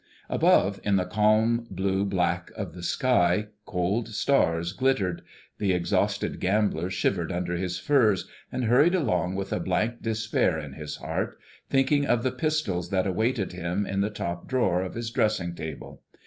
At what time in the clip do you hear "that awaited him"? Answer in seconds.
12.89-13.85